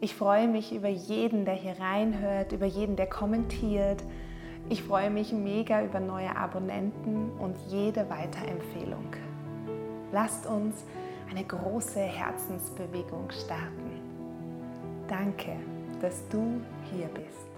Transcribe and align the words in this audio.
Ich 0.00 0.14
freue 0.14 0.48
mich 0.48 0.74
über 0.74 0.88
jeden, 0.88 1.44
der 1.44 1.54
hier 1.54 1.78
reinhört, 1.78 2.52
über 2.52 2.66
jeden, 2.66 2.96
der 2.96 3.06
kommentiert. 3.06 4.02
Ich 4.68 4.82
freue 4.82 5.10
mich 5.10 5.32
mega 5.32 5.82
über 5.82 6.00
neue 6.00 6.36
Abonnenten 6.36 7.30
und 7.38 7.56
jede 7.68 8.08
Weiterempfehlung. 8.10 9.06
Lasst 10.12 10.46
uns 10.46 10.84
eine 11.30 11.44
große 11.44 12.00
Herzensbewegung 12.00 13.30
starten. 13.30 14.00
Danke, 15.08 15.56
dass 16.00 16.26
du 16.28 16.60
hier 16.92 17.08
bist. 17.08 17.48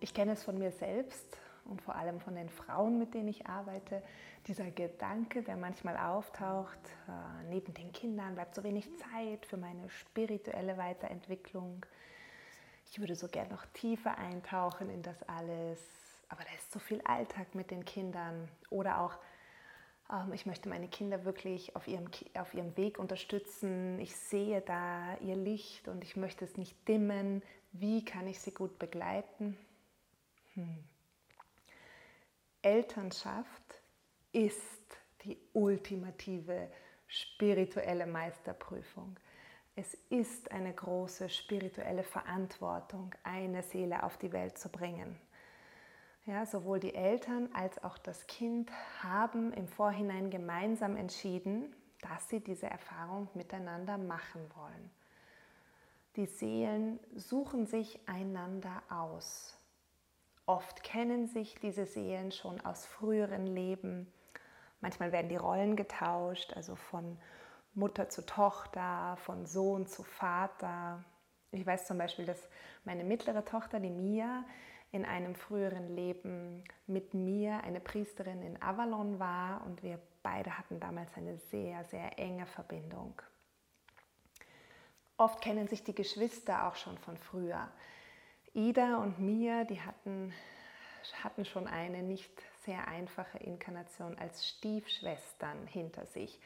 Ich 0.00 0.12
kenne 0.14 0.32
es 0.32 0.42
von 0.42 0.58
mir 0.58 0.70
selbst 0.70 1.26
und 1.64 1.80
vor 1.82 1.94
allem 1.94 2.20
von 2.20 2.34
den 2.34 2.48
Frauen, 2.48 2.98
mit 2.98 3.14
denen 3.14 3.28
ich 3.28 3.46
arbeite, 3.46 4.02
dieser 4.46 4.70
Gedanke, 4.70 5.42
der 5.42 5.56
manchmal 5.56 5.96
auftaucht, 5.96 6.78
äh, 7.08 7.48
neben 7.48 7.72
den 7.74 7.92
Kindern 7.92 8.34
bleibt 8.34 8.54
so 8.54 8.64
wenig 8.64 8.88
Zeit 8.96 9.46
für 9.46 9.56
meine 9.56 9.88
spirituelle 9.88 10.76
Weiterentwicklung. 10.76 11.84
Ich 12.90 12.98
würde 12.98 13.14
so 13.14 13.28
gern 13.28 13.48
noch 13.48 13.64
tiefer 13.66 14.18
eintauchen 14.18 14.90
in 14.90 15.02
das 15.02 15.22
alles, 15.24 15.80
aber 16.28 16.42
da 16.44 16.52
ist 16.54 16.72
so 16.72 16.78
viel 16.78 17.00
Alltag 17.02 17.54
mit 17.54 17.70
den 17.70 17.84
Kindern 17.84 18.48
oder 18.70 19.00
auch 19.00 19.18
ähm, 20.12 20.32
ich 20.32 20.46
möchte 20.46 20.68
meine 20.68 20.88
Kinder 20.88 21.24
wirklich 21.24 21.74
auf 21.74 21.88
ihrem, 21.88 22.08
auf 22.34 22.54
ihrem 22.54 22.76
Weg 22.76 22.98
unterstützen. 22.98 23.98
Ich 24.00 24.16
sehe 24.16 24.60
da 24.60 25.16
ihr 25.18 25.36
Licht 25.36 25.88
und 25.88 26.04
ich 26.04 26.16
möchte 26.16 26.44
es 26.44 26.56
nicht 26.56 26.76
dimmen. 26.88 27.42
Wie 27.72 28.04
kann 28.04 28.26
ich 28.26 28.40
sie 28.40 28.52
gut 28.52 28.78
begleiten? 28.78 29.56
Hm. 30.54 30.84
Elternschaft 32.62 33.82
ist 34.32 34.60
die 35.24 35.38
ultimative 35.52 36.70
spirituelle 37.06 38.06
Meisterprüfung. 38.06 39.16
Es 39.74 39.94
ist 40.10 40.50
eine 40.50 40.72
große 40.72 41.28
spirituelle 41.28 42.02
Verantwortung, 42.02 43.14
eine 43.22 43.62
Seele 43.62 44.02
auf 44.02 44.16
die 44.18 44.32
Welt 44.32 44.58
zu 44.58 44.68
bringen. 44.68 45.18
Ja, 46.24 46.46
sowohl 46.46 46.78
die 46.78 46.94
Eltern 46.94 47.48
als 47.52 47.82
auch 47.82 47.98
das 47.98 48.26
Kind 48.26 48.70
haben 49.02 49.52
im 49.52 49.66
Vorhinein 49.66 50.30
gemeinsam 50.30 50.96
entschieden, 50.96 51.74
dass 52.00 52.28
sie 52.28 52.40
diese 52.40 52.66
Erfahrung 52.66 53.28
miteinander 53.34 53.98
machen 53.98 54.42
wollen. 54.54 54.90
Die 56.16 56.26
Seelen 56.26 57.00
suchen 57.14 57.66
sich 57.66 57.98
einander 58.06 58.82
aus. 58.88 59.58
Oft 60.46 60.82
kennen 60.82 61.28
sich 61.28 61.54
diese 61.60 61.86
Seelen 61.86 62.32
schon 62.32 62.60
aus 62.60 62.84
früheren 62.86 63.46
Leben. 63.46 64.12
Manchmal 64.80 65.12
werden 65.12 65.28
die 65.28 65.36
Rollen 65.36 65.76
getauscht, 65.76 66.52
also 66.54 66.74
von 66.74 67.18
Mutter 67.74 68.08
zu 68.08 68.26
Tochter, 68.26 69.16
von 69.18 69.46
Sohn 69.46 69.86
zu 69.86 70.02
Vater. 70.02 71.04
Ich 71.52 71.64
weiß 71.64 71.86
zum 71.86 71.98
Beispiel, 71.98 72.26
dass 72.26 72.48
meine 72.84 73.04
mittlere 73.04 73.44
Tochter, 73.44 73.78
die 73.78 73.90
Mia, 73.90 74.44
in 74.90 75.06
einem 75.06 75.34
früheren 75.34 75.88
Leben 75.88 76.62
mit 76.86 77.14
mir 77.14 77.64
eine 77.64 77.80
Priesterin 77.80 78.42
in 78.42 78.60
Avalon 78.60 79.18
war 79.18 79.64
und 79.64 79.82
wir 79.82 79.98
beide 80.22 80.58
hatten 80.58 80.80
damals 80.80 81.10
eine 81.16 81.38
sehr, 81.38 81.84
sehr 81.84 82.18
enge 82.18 82.46
Verbindung. 82.46 83.20
Oft 85.16 85.40
kennen 85.40 85.66
sich 85.66 85.82
die 85.82 85.94
Geschwister 85.94 86.66
auch 86.66 86.76
schon 86.76 86.98
von 86.98 87.16
früher. 87.16 87.68
Ida 88.54 88.98
und 88.98 89.18
Mia, 89.18 89.64
die 89.64 89.80
hatten, 89.80 90.32
hatten 91.22 91.46
schon 91.46 91.66
eine 91.66 92.02
nicht 92.02 92.30
sehr 92.64 92.86
einfache 92.86 93.38
Inkarnation 93.38 94.18
als 94.18 94.46
Stiefschwestern 94.46 95.66
hinter 95.66 96.04
sich, 96.04 96.38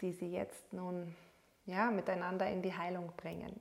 die 0.00 0.12
sie 0.12 0.32
jetzt 0.32 0.72
nun 0.72 1.14
ja, 1.66 1.90
miteinander 1.90 2.48
in 2.48 2.62
die 2.62 2.74
Heilung 2.74 3.12
bringen. 3.18 3.60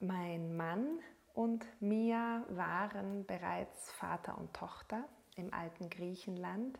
Mein 0.00 0.56
Mann 0.56 0.98
und 1.32 1.64
Mia 1.80 2.44
waren 2.48 3.24
bereits 3.24 3.92
Vater 3.92 4.36
und 4.36 4.52
Tochter 4.52 5.04
im 5.36 5.54
alten 5.54 5.90
Griechenland, 5.90 6.76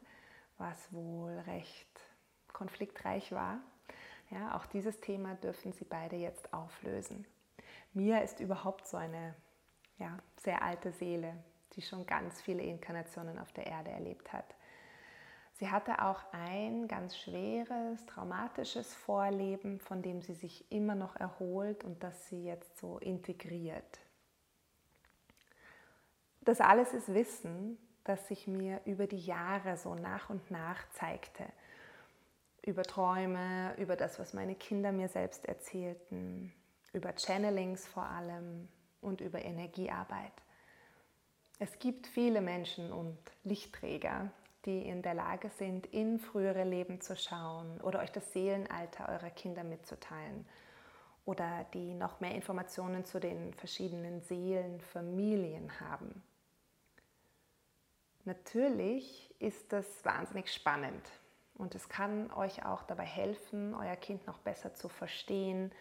was 0.59 0.93
wohl 0.93 1.39
recht 1.47 2.01
konfliktreich 2.53 3.31
war. 3.31 3.61
Ja, 4.31 4.57
auch 4.57 4.67
dieses 4.67 4.99
Thema 5.01 5.37
dürfen 5.37 5.73
sie 5.73 5.85
beide 5.85 6.17
jetzt 6.17 6.53
auflösen. 6.53 7.27
Mia 7.93 8.19
ist 8.19 8.41
überhaupt 8.41 8.89
so 8.89 8.97
eine 8.97 9.37
ja, 9.99 10.19
sehr 10.37 10.63
alte 10.63 10.93
Seele, 10.93 11.35
die 11.75 11.83
schon 11.83 12.07
ganz 12.07 12.41
viele 12.41 12.63
Inkarnationen 12.63 13.39
auf 13.39 13.53
der 13.53 13.67
Erde 13.67 13.91
erlebt 13.91 14.33
hat. 14.33 14.55
Sie 15.55 15.71
hatte 15.71 16.03
auch 16.03 16.21
ein 16.33 16.89
ganz 16.89 17.17
schweres, 17.17 18.05
traumatisches 18.07 18.95
Vorleben, 18.95 19.79
von 19.79 20.03
dem 20.03 20.23
sie 20.23 20.35
sich 20.35 20.71
immer 20.73 20.95
noch 20.95 21.15
erholt 21.17 21.85
und 21.85 22.03
das 22.03 22.29
sie 22.29 22.45
jetzt 22.45 22.79
so 22.79 22.99
integriert. 22.99 24.01
Das 26.41 26.61
alles 26.61 26.93
ist 26.93 27.15
Wissen, 27.15 27.79
das 28.05 28.27
sich 28.27 28.49
mir 28.49 28.81
über 28.85 29.07
die 29.07 29.25
Jahre 29.25 29.77
so 29.77 29.95
nach 29.95 30.31
und 30.31 30.51
nach 30.51 30.89
zeigte. 30.91 31.45
Über 32.65 32.83
Träume, 32.83 33.75
über 33.77 33.95
das, 33.95 34.19
was 34.19 34.35
meine 34.35 34.55
Kinder 34.57 34.91
mir 34.91 35.09
selbst 35.09 35.47
erzählten, 35.47 36.53
über 36.93 37.13
Channelings 37.17 37.87
vor 37.87 38.05
allem, 38.05 38.69
und 39.03 39.21
über 39.21 39.43
Energiearbeit. 39.43 40.33
Es 41.59 41.79
gibt 41.79 42.07
viele 42.07 42.41
Menschen 42.41 42.91
und 42.93 43.19
Lichtträger, 43.45 44.31
die 44.65 44.83
in 44.83 45.03
der 45.03 45.15
Lage 45.15 45.51
sind, 45.51 45.87
in 45.87 46.19
frühere 46.19 46.65
Leben 46.65 47.01
zu 47.01 47.17
schauen 47.17 47.81
oder 47.83 48.01
euch 48.01 48.13
das 48.13 48.33
Seelenalter 48.33 49.09
eurer 49.09 49.31
Kinder 49.31 49.65
mitzuteilen 49.65 50.47
oder 51.25 51.67
die 51.75 51.95
noch 51.95 52.21
mehr 52.21 52.35
Informationen 52.35 53.05
zu 53.05 53.21
den 53.21 53.53
verschiedenen 53.55 54.23
Seelenfamilien 54.23 55.81
haben. 55.81 56.23
Natürlich 58.25 59.35
ist 59.41 59.73
das 59.73 60.05
wahnsinnig 60.05 60.53
spannend 60.53 61.05
und 61.55 61.75
es 61.75 61.89
kann 61.89 62.31
euch 62.33 62.65
auch 62.65 62.83
dabei 62.85 63.05
helfen, 63.05 63.75
euer 63.75 63.97
Kind 63.97 64.27
noch 64.27 64.39
besser 64.39 64.75
zu 64.75 64.89
verstehen, 64.89 65.73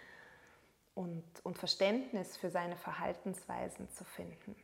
und, 0.95 1.23
und 1.43 1.57
Verständnis 1.57 2.37
für 2.37 2.49
seine 2.49 2.75
Verhaltensweisen 2.75 3.89
zu 3.89 4.03
finden. 4.03 4.55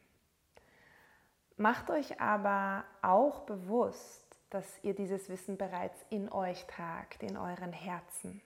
Macht 1.55 1.89
euch 1.89 2.21
aber 2.21 2.83
auch 3.01 3.41
bewusst, 3.41 4.37
dass 4.49 4.65
ihr 4.83 4.93
dieses 4.93 5.29
Wissen 5.29 5.57
bereits 5.57 5.99
in 6.09 6.31
euch 6.31 6.65
tragt, 6.67 7.23
in 7.23 7.35
euren 7.35 7.73
Herzen. 7.73 8.41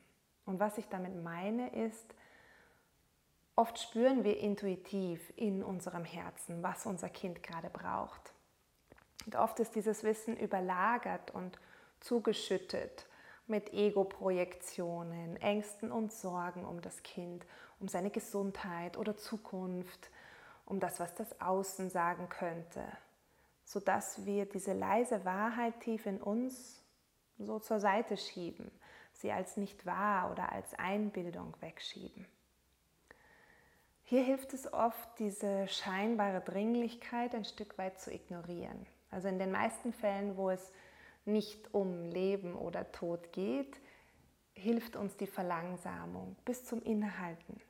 Und 0.46 0.60
was 0.60 0.78
ich 0.78 0.88
damit 0.88 1.22
meine 1.22 1.70
ist, 1.76 2.16
oft 3.56 3.78
spüren 3.80 4.24
wir 4.24 4.40
intuitiv 4.40 5.34
in 5.36 5.64
unserem 5.64 6.06
Herzen, 6.06 6.64
was 6.64 6.86
unser 6.86 7.10
Kind 7.10 7.44
gerade 7.44 7.70
braucht. 7.70 8.34
Und 9.26 9.36
oft 9.36 9.60
ist 9.60 9.76
dieses 9.76 10.04
Wissen 10.04 10.36
überlagert 10.36 11.32
und 11.32 11.60
zugeschüttet 12.00 13.06
mit 13.46 13.74
Ego-Projektionen, 13.74 15.36
Ängsten 15.38 15.92
und 15.92 16.12
Sorgen 16.12 16.66
um 16.66 16.82
das 16.82 17.04
Kind, 17.04 17.46
um 17.82 17.88
seine 17.88 18.12
Gesundheit 18.12 18.96
oder 18.96 19.18
Zukunft, 19.18 20.12
um 20.66 20.80
das, 20.80 21.00
was 21.00 21.14
das 21.16 21.42
Außen 21.42 21.90
sagen 21.90 22.30
könnte, 22.30 22.86
sodass 23.66 24.26
wir 24.26 24.46
diese 24.46 24.74
leise 24.74 25.26
Wahrheit 25.26 25.80
tief 25.82 26.06
in 26.06 26.22
uns 26.22 26.84
so 27.40 27.60
zur 27.60 27.80
Seite 27.80 28.18
schieben, 28.18 28.72
sie 29.14 29.32
als 29.32 29.58
nicht 29.58 29.86
wahr 29.86 30.32
oder 30.32 30.52
als 30.52 30.76
Einbildung 30.76 31.56
wegschieben. 31.60 32.28
Hier 34.04 34.24
hilft 34.24 34.54
es 34.54 34.72
oft, 34.72 35.20
diese 35.20 35.68
scheinbare 35.68 36.42
Dringlichkeit 36.42 37.34
ein 37.34 37.46
Stück 37.46 37.78
weit 37.78 38.00
zu 38.00 38.14
ignorieren. 38.14 38.86
Also 39.10 39.28
in 39.28 39.40
den 39.40 39.52
meisten 39.52 39.94
Fällen, 39.94 40.38
wo 40.38 40.50
es 40.50 40.72
nicht 41.26 41.74
um 41.74 42.06
Leben 42.10 42.56
oder 42.56 42.92
Tod 42.92 43.32
geht, 43.32 43.80
hilft 44.54 44.96
uns 44.96 45.16
die 45.18 45.28
Verlangsamung 45.28 46.36
bis 46.46 46.66
zum 46.66 46.84
Innehalten 46.84 47.62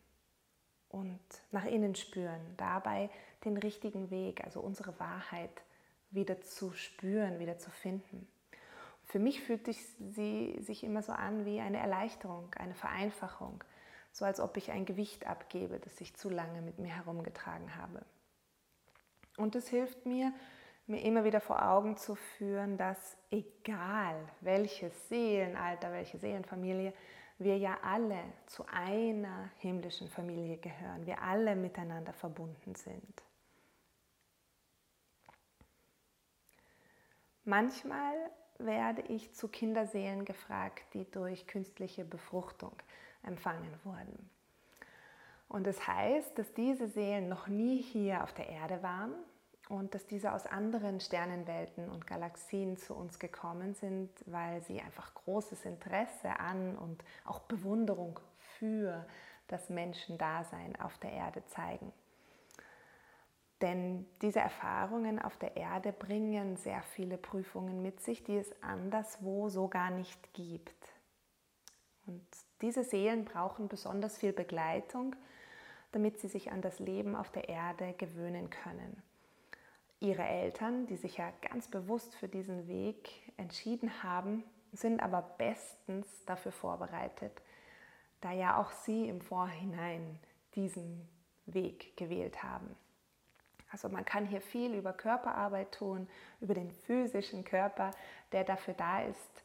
und 0.92 1.20
nach 1.52 1.66
innen 1.66 1.96
spüren, 1.96 2.42
dabei 2.58 3.10
den 3.46 3.58
richtigen 3.58 4.12
Weg, 4.12 4.44
also 4.44 4.60
unsere 4.60 5.00
Wahrheit 5.00 5.62
wieder 6.12 6.42
zu 6.42 6.74
spüren, 6.74 7.40
wieder 7.40 7.58
zu 7.58 7.72
finden. 7.72 8.28
Für 9.06 9.20
mich 9.20 9.42
fühlt 9.42 9.66
sie 9.66 10.58
sich 10.62 10.84
immer 10.84 11.02
so 11.02 11.12
an 11.12 11.46
wie 11.46 11.60
eine 11.60 11.80
Erleichterung, 11.80 12.54
eine 12.56 12.76
Vereinfachung, 12.76 13.64
so 14.12 14.26
als 14.26 14.40
ob 14.40 14.58
ich 14.58 14.72
ein 14.72 14.86
Gewicht 14.86 15.28
abgebe, 15.28 15.80
das 15.80 16.00
ich 16.02 16.16
zu 16.16 16.30
lange 16.30 16.62
mit 16.62 16.80
mir 16.80 16.94
herumgetragen 16.94 17.76
habe. 17.76 18.06
Und 19.38 19.56
es 19.56 19.70
hilft 19.70 20.06
mir, 20.06 20.34
mir 20.88 21.02
immer 21.02 21.24
wieder 21.24 21.40
vor 21.40 21.66
Augen 21.66 21.98
zu 21.98 22.16
führen, 22.16 22.78
dass 22.78 23.18
egal 23.32 24.16
welches 24.42 25.10
Seelenalter, 25.10 25.92
welche 25.92 26.18
Seelenfamilie, 26.18 26.94
wir 27.44 27.58
ja 27.58 27.78
alle 27.84 28.22
zu 28.46 28.66
einer 28.68 29.50
himmlischen 29.58 30.08
Familie 30.08 30.58
gehören, 30.58 31.06
wir 31.06 31.22
alle 31.22 31.56
miteinander 31.56 32.14
verbunden 32.14 32.76
sind. 32.76 33.24
Manchmal 37.44 38.14
werde 38.60 39.02
ich 39.04 39.34
zu 39.34 39.48
Kinderseelen 39.48 40.26
gefragt, 40.26 40.84
die 40.94 41.10
durch 41.10 41.48
künstliche 41.48 42.06
Befruchtung 42.06 42.74
empfangen 43.24 43.74
wurden. 43.84 44.30
Und 45.50 45.66
das 45.66 45.88
heißt, 45.88 46.38
dass 46.38 46.54
diese 46.54 46.88
Seelen 46.88 47.28
noch 47.28 47.48
nie 47.48 47.82
hier 47.82 48.24
auf 48.24 48.34
der 48.34 48.48
Erde 48.48 48.84
waren 48.84 49.14
und 49.72 49.96
dass 49.96 50.06
diese 50.06 50.34
aus 50.34 50.46
anderen 50.46 51.00
Sternenwelten 51.00 51.90
und 51.90 52.06
Galaxien 52.06 52.76
zu 52.76 52.94
uns 52.94 53.20
gekommen 53.20 53.74
sind, 53.74 54.10
weil 54.26 54.62
sie 54.64 54.82
einfach 54.82 55.14
großes 55.14 55.64
Interesse 55.64 56.40
an 56.40 56.78
und 56.78 57.02
auch 57.24 57.40
Bewunderung 57.40 58.20
für 58.60 59.06
das 59.48 59.70
Menschendasein 59.70 60.76
auf 60.76 60.98
der 60.98 61.14
Erde 61.14 61.46
zeigen. 61.48 61.94
Denn 63.62 64.06
diese 64.22 64.42
Erfahrungen 64.42 65.20
auf 65.20 65.38
der 65.38 65.56
Erde 65.56 65.94
bringen 65.94 66.58
sehr 66.58 66.82
viele 66.82 67.18
Prüfungen 67.18 67.82
mit 67.82 68.02
sich, 68.02 68.26
die 68.26 68.38
es 68.38 68.52
anderswo 68.62 69.48
so 69.48 69.70
gar 69.70 69.92
nicht 69.92 70.34
gibt. 70.34 70.76
Und 72.08 72.26
diese 72.62 72.84
Seelen 72.84 73.24
brauchen 73.24 73.70
besonders 73.70 74.18
viel 74.18 74.34
Begleitung, 74.34 75.16
damit 75.94 76.20
sie 76.20 76.28
sich 76.28 76.52
an 76.52 76.62
das 76.62 76.80
Leben 76.80 77.16
auf 77.16 77.30
der 77.30 77.48
Erde 77.48 77.94
gewöhnen 77.94 78.50
können. 78.50 79.02
Ihre 80.02 80.24
Eltern, 80.24 80.88
die 80.88 80.98
sich 80.98 81.18
ja 81.18 81.32
ganz 81.42 81.68
bewusst 81.68 82.16
für 82.16 82.28
diesen 82.28 82.68
Weg 82.68 83.10
entschieden 83.38 84.02
haben, 84.02 84.44
sind 84.74 85.02
aber 85.02 85.22
bestens 85.38 86.26
dafür 86.26 86.52
vorbereitet, 86.52 87.40
da 88.20 88.32
ja 88.32 88.60
auch 88.60 88.72
sie 88.72 89.08
im 89.08 89.22
Vorhinein 89.22 90.20
diesen 90.56 91.08
Weg 91.46 91.96
gewählt 91.98 92.42
haben. 92.42 92.76
Also 93.72 93.90
man 93.90 94.04
kann 94.04 94.26
hier 94.26 94.42
viel 94.42 94.74
über 94.74 94.92
Körperarbeit 94.92 95.72
tun, 95.72 96.10
über 96.40 96.56
den 96.56 96.72
physischen 96.72 97.46
Körper, 97.46 97.92
der 98.32 98.44
dafür 98.44 98.74
da 98.74 99.04
ist, 99.04 99.44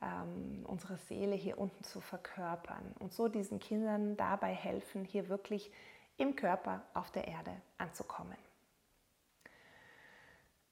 ähm, 0.00 0.64
unsere 0.64 0.96
Seele 0.96 1.34
hier 1.34 1.58
unten 1.58 1.82
zu 1.82 2.00
verkörpern 2.00 2.94
und 3.00 3.12
so 3.12 3.26
diesen 3.26 3.58
Kindern 3.58 4.16
dabei 4.16 4.54
helfen, 4.54 5.04
hier 5.04 5.28
wirklich 5.28 5.72
im 6.18 6.36
Körper 6.36 6.82
auf 6.94 7.10
der 7.10 7.26
Erde 7.26 7.52
anzukommen. 7.78 8.38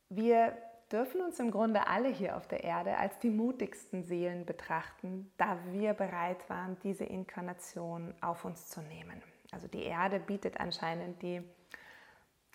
Wir 0.09 0.57
dürfen 0.93 1.21
uns 1.21 1.41
im 1.41 1.51
Grunde 1.51 1.87
alle 1.89 2.09
hier 2.09 2.37
auf 2.37 2.47
der 2.47 2.63
Erde 2.63 2.97
als 2.97 3.19
die 3.19 3.31
mutigsten 3.31 4.05
Seelen 4.05 4.47
betrachten, 4.47 5.33
da 5.37 5.59
wir 5.73 5.95
bereit 5.95 6.49
waren, 6.49 6.79
diese 6.83 7.05
Inkarnation 7.05 8.15
auf 8.21 8.45
uns 8.45 8.69
zu 8.69 8.81
nehmen. 8.83 9.23
Also 9.51 9.67
die 9.69 9.83
Erde 9.83 10.21
bietet 10.21 10.61
anscheinend 10.61 11.23
die 11.23 11.43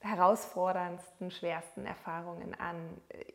herausforderndsten, 0.01 1.29
schwersten 1.29 1.85
Erfahrungen 1.85 2.55
an, 2.59 2.75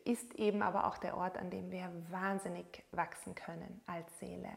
ist 0.04 0.34
eben 0.34 0.62
aber 0.62 0.86
auch 0.86 0.98
der 0.98 1.16
Ort, 1.16 1.38
an 1.38 1.50
dem 1.50 1.70
wir 1.70 1.90
wahnsinnig 2.10 2.82
wachsen 2.90 3.34
können 3.34 3.80
als 3.86 4.18
Seele. 4.18 4.50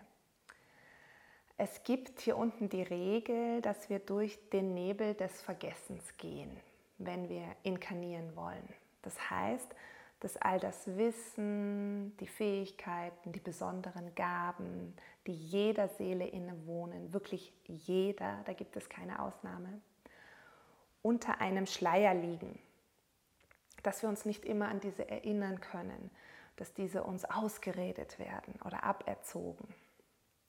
Es 1.58 1.84
gibt 1.84 2.22
hier 2.22 2.38
unten 2.38 2.70
die 2.70 2.82
Regel, 2.82 3.62
dass 3.62 3.90
wir 3.90 4.00
durch 4.00 4.40
den 4.50 4.74
Nebel 4.74 5.14
des 5.14 5.42
Vergessens 5.42 6.18
gehen, 6.18 6.58
wenn 6.98 7.28
wir 7.28 7.44
inkarnieren 7.64 8.36
wollen. 8.36 8.68
Das 9.02 9.30
heißt, 9.30 9.76
dass 10.20 10.36
all 10.38 10.60
das 10.60 10.98
Wissen, 10.98 12.16
die 12.18 12.28
Fähigkeiten, 12.28 13.32
die 13.32 13.40
besonderen 13.40 14.14
Gaben, 14.16 14.94
die 15.28 15.34
jeder 15.34 15.88
Seele 15.88 16.28
innewohnen, 16.28 17.14
wirklich 17.14 17.54
jeder, 17.66 18.42
da 18.46 18.54
gibt 18.54 18.76
es 18.76 18.90
keine 18.90 19.22
Ausnahme, 19.22 19.82
unter 21.02 21.40
einem 21.40 21.66
Schleier 21.66 22.14
liegen. 22.14 22.60
Dass 23.84 24.02
wir 24.02 24.10
uns 24.10 24.26
nicht 24.26 24.44
immer 24.44 24.68
an 24.68 24.82
diese 24.82 25.10
erinnern 25.10 25.62
können, 25.62 26.12
dass 26.58 26.74
diese 26.74 27.04
uns 27.04 27.24
ausgeredet 27.24 28.20
werden 28.20 28.56
oder 28.66 28.84
aberzogen. 28.84 29.74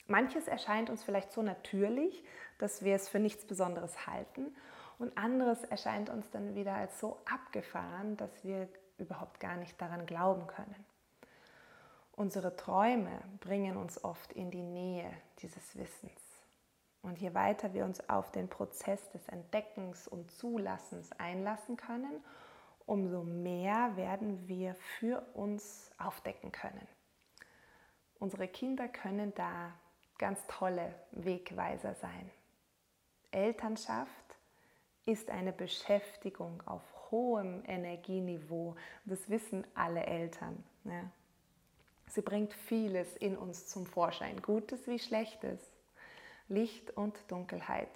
Manches 0.08 0.48
erscheint 0.48 0.90
uns 0.90 1.04
vielleicht 1.04 1.30
so 1.30 1.42
natürlich, 1.42 2.24
dass 2.58 2.82
wir 2.82 2.96
es 2.96 3.08
für 3.08 3.20
nichts 3.20 3.46
Besonderes 3.46 4.08
halten 4.08 4.52
und 5.00 5.16
anderes 5.16 5.64
erscheint 5.64 6.10
uns 6.10 6.30
dann 6.30 6.54
wieder 6.54 6.74
als 6.74 7.00
so 7.00 7.18
abgefahren, 7.24 8.16
dass 8.18 8.44
wir 8.44 8.68
überhaupt 8.98 9.40
gar 9.40 9.56
nicht 9.56 9.80
daran 9.80 10.04
glauben 10.04 10.46
können. 10.46 10.84
Unsere 12.12 12.54
Träume 12.54 13.22
bringen 13.40 13.78
uns 13.78 14.04
oft 14.04 14.32
in 14.34 14.50
die 14.50 14.62
Nähe 14.62 15.10
dieses 15.38 15.76
Wissens. 15.76 16.20
Und 17.00 17.18
je 17.18 17.32
weiter 17.32 17.72
wir 17.72 17.86
uns 17.86 18.10
auf 18.10 18.30
den 18.30 18.50
Prozess 18.50 19.08
des 19.08 19.26
Entdeckens 19.28 20.06
und 20.06 20.30
Zulassens 20.30 21.10
einlassen 21.12 21.78
können, 21.78 22.22
umso 22.84 23.22
mehr 23.22 23.96
werden 23.96 24.46
wir 24.48 24.74
für 24.74 25.22
uns 25.32 25.90
aufdecken 25.96 26.52
können. 26.52 26.86
Unsere 28.18 28.48
Kinder 28.48 28.86
können 28.86 29.32
da 29.34 29.72
ganz 30.18 30.46
tolle 30.46 30.94
Wegweiser 31.12 31.94
sein. 31.94 32.30
Elternschaft 33.30 34.19
ist 35.06 35.30
eine 35.30 35.52
Beschäftigung 35.52 36.62
auf 36.66 36.82
hohem 37.10 37.62
Energieniveau. 37.66 38.76
Das 39.04 39.28
wissen 39.28 39.66
alle 39.74 40.04
Eltern. 40.04 40.62
Ja. 40.84 41.10
Sie 42.08 42.22
bringt 42.22 42.54
vieles 42.54 43.16
in 43.16 43.36
uns 43.36 43.68
zum 43.68 43.86
Vorschein, 43.86 44.42
Gutes 44.42 44.86
wie 44.86 44.98
Schlechtes, 44.98 45.60
Licht 46.48 46.96
und 46.96 47.16
Dunkelheit, 47.28 47.88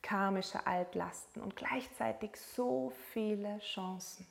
karmische 0.00 0.66
Altlasten 0.66 1.42
und 1.42 1.54
gleichzeitig 1.54 2.36
so 2.36 2.90
viele 3.12 3.58
Chancen. 3.58 4.26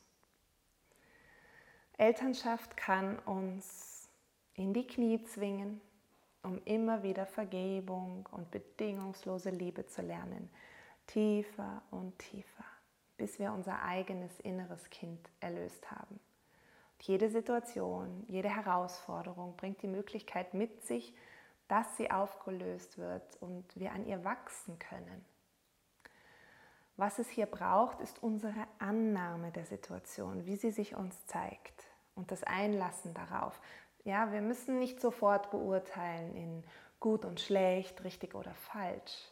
Elternschaft 1.98 2.76
kann 2.76 3.20
uns 3.20 4.10
in 4.56 4.74
die 4.74 4.88
Knie 4.88 5.24
zwingen, 5.24 5.80
um 6.42 6.60
immer 6.66 7.04
wieder 7.04 7.28
Vergebung 7.28 8.28
und 8.32 8.50
bedingungslose 8.50 9.52
Liebe 9.52 9.86
zu 9.86 10.02
lernen 10.02 10.50
tiefer 11.08 11.82
und 11.92 12.18
tiefer, 12.20 12.66
bis 13.18 13.40
wir 13.40 13.52
unser 13.54 13.82
eigenes 13.84 14.40
inneres 14.40 14.90
Kind 14.90 15.30
erlöst 15.40 15.92
haben. 15.92 16.20
Und 16.94 17.04
jede 17.04 17.30
Situation, 17.30 18.24
jede 18.28 18.50
Herausforderung 18.50 19.56
bringt 19.58 19.82
die 19.82 19.88
Möglichkeit 19.88 20.54
mit 20.54 20.84
sich, 20.84 21.14
dass 21.68 21.98
sie 21.98 22.12
aufgelöst 22.12 22.98
wird 22.98 23.42
und 23.42 23.66
wir 23.76 23.94
an 23.94 24.06
ihr 24.06 24.24
wachsen 24.24 24.78
können. 24.78 25.26
Was 26.98 27.18
es 27.18 27.30
hier 27.30 27.46
braucht, 27.46 28.02
ist 28.02 28.22
unsere 28.22 28.68
Annahme 28.78 29.52
der 29.52 29.66
Situation, 29.66 30.46
wie 30.46 30.58
sie 30.58 30.72
sich 30.72 30.96
uns 30.96 31.26
zeigt 31.26 31.84
und 32.14 32.32
das 32.32 32.44
Einlassen 32.44 33.14
darauf. 33.14 33.60
Ja, 34.04 34.32
wir 34.32 34.42
müssen 34.42 34.80
nicht 34.80 35.00
sofort 35.00 35.50
beurteilen 35.50 36.36
in 36.36 36.64
gut 37.00 37.26
und 37.26 37.40
schlecht, 37.40 38.04
richtig 38.04 38.36
oder 38.36 38.54
falsch. 38.54 39.32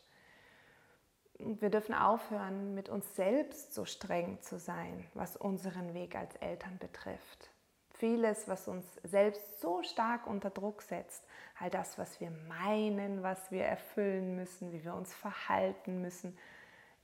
Wir 1.39 1.69
dürfen 1.69 1.95
aufhören, 1.95 2.75
mit 2.75 2.89
uns 2.89 3.15
selbst 3.15 3.73
so 3.73 3.85
streng 3.85 4.41
zu 4.41 4.59
sein, 4.59 5.05
was 5.13 5.37
unseren 5.37 5.93
Weg 5.93 6.15
als 6.15 6.35
Eltern 6.35 6.77
betrifft. 6.79 7.49
Vieles, 7.91 8.47
was 8.47 8.67
uns 8.67 8.85
selbst 9.03 9.61
so 9.61 9.81
stark 9.83 10.27
unter 10.27 10.49
Druck 10.49 10.81
setzt, 10.81 11.23
all 11.57 11.69
das, 11.69 11.97
was 11.97 12.19
wir 12.19 12.31
meinen, 12.49 13.23
was 13.23 13.51
wir 13.51 13.63
erfüllen 13.63 14.35
müssen, 14.35 14.73
wie 14.73 14.83
wir 14.83 14.93
uns 14.93 15.13
verhalten 15.13 16.01
müssen, 16.01 16.37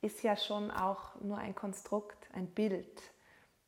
ist 0.01 0.21
ja 0.21 0.35
schon 0.35 0.69
auch 0.69 1.15
nur 1.21 1.37
ein 1.37 1.55
Konstrukt, 1.55 2.29
ein 2.33 2.47
Bild, 2.47 3.01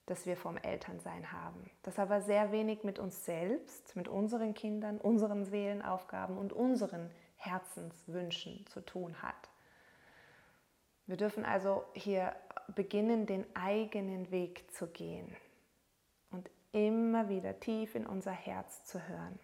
das 0.06 0.26
wir 0.26 0.36
vom 0.36 0.58
Elternsein 0.58 1.32
haben, 1.32 1.70
das 1.84 1.98
aber 1.98 2.22
sehr 2.22 2.52
wenig 2.52 2.84
mit 2.84 3.00
uns 3.00 3.26
selbst, 3.26 3.96
mit 3.96 4.08
unseren 4.08 4.54
Kindern, 4.54 5.00
unseren 5.00 5.46
Seelenaufgaben 5.46 6.38
und 6.38 6.52
unseren 6.52 7.10
Herzenswünschen 7.38 8.66
zu 8.68 8.82
tun 8.82 9.22
hat. 9.22 9.50
Wir 11.08 11.18
dürfen 11.18 11.46
also 11.46 11.86
hier 11.94 12.36
beginnen, 12.76 13.26
den 13.26 13.46
eigenen 13.56 14.30
Weg 14.30 14.72
zu 14.74 14.88
gehen 14.88 15.36
und 16.32 16.50
immer 16.74 17.30
wieder 17.30 17.60
tief 17.60 17.96
in 17.96 18.06
unser 18.06 18.32
Herz 18.32 18.84
zu 18.86 19.08
hören. 19.08 19.40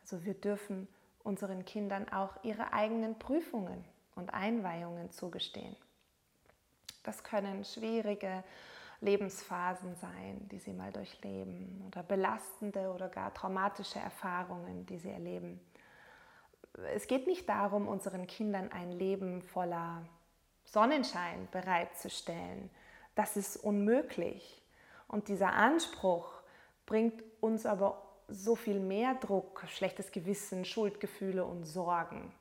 Also 0.00 0.24
wir 0.24 0.34
dürfen 0.34 0.88
unseren 1.22 1.64
Kindern 1.64 2.08
auch 2.08 2.32
ihre 2.42 2.72
eigenen 2.72 3.18
Prüfungen 3.18 3.84
und 4.16 4.34
Einweihungen 4.34 5.10
zugestehen. 5.12 5.76
Das 7.04 7.22
können 7.22 7.64
schwierige 7.64 8.42
Lebensphasen 9.00 9.94
sein, 9.94 10.48
die 10.50 10.58
sie 10.58 10.72
mal 10.72 10.92
durchleben 10.92 11.84
oder 11.86 12.02
belastende 12.02 12.92
oder 12.92 13.08
gar 13.08 13.32
traumatische 13.32 14.00
Erfahrungen, 14.00 14.84
die 14.86 14.98
sie 14.98 15.10
erleben 15.10 15.60
es 16.94 17.06
geht 17.06 17.26
nicht 17.26 17.48
darum, 17.48 17.88
unseren 17.88 18.26
Kindern 18.26 18.70
ein 18.70 18.92
Leben 18.92 19.42
voller 19.42 20.04
Sonnenschein 20.72 21.48
bereitzustellen. 21.50 22.70
Das 23.14 23.36
ist 23.36 23.56
unmöglich. 23.56 24.62
Und 25.08 25.28
dieser 25.28 25.52
Anspruch 25.52 26.30
bringt 26.86 27.22
uns 27.40 27.66
aber 27.66 28.02
so 28.28 28.54
viel 28.54 28.78
mehr 28.78 29.14
Druck, 29.14 29.64
schlechtes 29.68 30.12
Gewissen, 30.12 30.64
Schuldgefühle 30.64 31.44
und 31.44 31.64
Sorgen. 31.64 32.32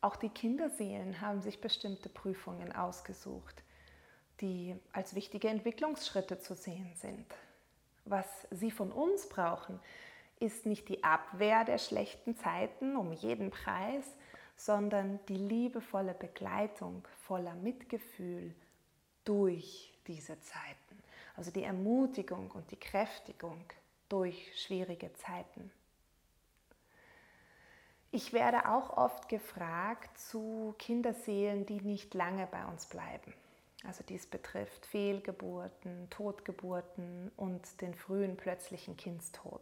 Auch 0.00 0.16
die 0.16 0.30
Kinderseelen 0.30 1.20
haben 1.20 1.42
sich 1.42 1.60
bestimmte 1.60 2.08
Prüfungen 2.08 2.74
ausgesucht, 2.74 3.62
die 4.40 4.74
als 4.92 5.14
wichtige 5.14 5.48
Entwicklungsschritte 5.48 6.38
zu 6.38 6.54
sehen 6.54 6.92
sind. 6.94 7.26
Was 8.04 8.26
sie 8.50 8.70
von 8.70 8.92
uns 8.92 9.28
brauchen, 9.28 9.80
ist 10.38 10.66
nicht 10.66 10.88
die 10.88 11.02
Abwehr 11.02 11.64
der 11.64 11.78
schlechten 11.78 12.36
Zeiten 12.36 12.96
um 12.96 13.12
jeden 13.12 13.50
Preis, 13.50 14.04
sondern 14.56 15.20
die 15.26 15.36
liebevolle 15.36 16.14
Begleitung 16.14 17.06
voller 17.26 17.54
Mitgefühl 17.54 18.54
durch 19.24 19.92
diese 20.06 20.40
Zeiten. 20.40 21.02
Also 21.36 21.50
die 21.50 21.64
Ermutigung 21.64 22.50
und 22.50 22.70
die 22.70 22.80
Kräftigung 22.80 23.62
durch 24.08 24.50
schwierige 24.60 25.12
Zeiten. 25.14 25.70
Ich 28.10 28.32
werde 28.32 28.68
auch 28.70 28.96
oft 28.96 29.28
gefragt 29.28 30.16
zu 30.16 30.74
Kinderseelen, 30.78 31.66
die 31.66 31.80
nicht 31.80 32.14
lange 32.14 32.46
bei 32.46 32.64
uns 32.64 32.86
bleiben. 32.86 33.34
Also 33.84 34.02
dies 34.08 34.26
betrifft 34.26 34.86
Fehlgeburten, 34.86 36.08
Totgeburten 36.08 37.30
und 37.36 37.80
den 37.82 37.94
frühen 37.94 38.36
plötzlichen 38.36 38.96
Kindstod. 38.96 39.60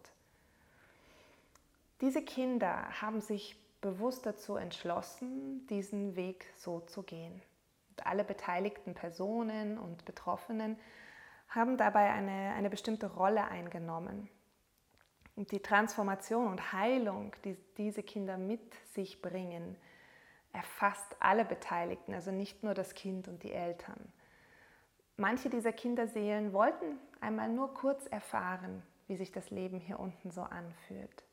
Diese 2.00 2.22
Kinder 2.22 3.00
haben 3.00 3.20
sich 3.20 3.56
bewusst 3.84 4.24
dazu 4.24 4.56
entschlossen, 4.56 5.66
diesen 5.66 6.16
Weg 6.16 6.46
so 6.56 6.80
zu 6.80 7.02
gehen. 7.02 7.42
Und 7.90 8.06
alle 8.06 8.24
beteiligten 8.24 8.94
Personen 8.94 9.76
und 9.76 10.06
Betroffenen 10.06 10.78
haben 11.50 11.76
dabei 11.76 12.10
eine, 12.10 12.54
eine 12.54 12.70
bestimmte 12.70 13.06
Rolle 13.12 13.44
eingenommen. 13.44 14.30
Und 15.36 15.52
die 15.52 15.60
Transformation 15.60 16.46
und 16.46 16.72
Heilung, 16.72 17.36
die 17.44 17.58
diese 17.76 18.02
Kinder 18.02 18.38
mit 18.38 18.72
sich 18.94 19.20
bringen, 19.20 19.76
erfasst 20.54 21.16
alle 21.20 21.44
Beteiligten, 21.44 22.14
also 22.14 22.30
nicht 22.30 22.62
nur 22.62 22.72
das 22.72 22.94
Kind 22.94 23.28
und 23.28 23.42
die 23.42 23.52
Eltern. 23.52 24.12
Manche 25.18 25.50
dieser 25.50 25.72
Kinderseelen 25.72 26.54
wollten 26.54 26.98
einmal 27.20 27.50
nur 27.50 27.74
kurz 27.74 28.06
erfahren, 28.06 28.82
wie 29.08 29.16
sich 29.16 29.30
das 29.30 29.50
Leben 29.50 29.78
hier 29.78 30.00
unten 30.00 30.30
so 30.30 30.40
anfühlt. 30.40 31.24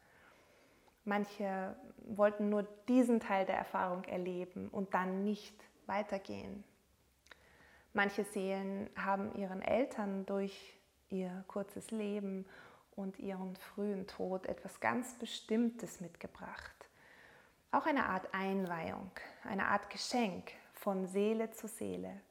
Manche 1.03 1.75
wollten 1.97 2.49
nur 2.49 2.63
diesen 2.87 3.19
Teil 3.19 3.45
der 3.45 3.57
Erfahrung 3.57 4.03
erleben 4.03 4.69
und 4.69 4.93
dann 4.93 5.23
nicht 5.23 5.55
weitergehen. 5.87 6.63
Manche 7.93 8.23
Seelen 8.23 8.89
haben 8.95 9.35
ihren 9.35 9.61
Eltern 9.61 10.25
durch 10.25 10.79
ihr 11.09 11.43
kurzes 11.47 11.91
Leben 11.91 12.45
und 12.95 13.19
ihren 13.19 13.55
frühen 13.55 14.07
Tod 14.07 14.45
etwas 14.45 14.79
ganz 14.79 15.13
Bestimmtes 15.15 15.99
mitgebracht. 15.99 16.89
Auch 17.71 17.85
eine 17.85 18.05
Art 18.05 18.33
Einweihung, 18.33 19.11
eine 19.43 19.65
Art 19.65 19.89
Geschenk 19.89 20.51
von 20.73 21.07
Seele 21.07 21.51
zu 21.51 21.67
Seele. 21.67 22.21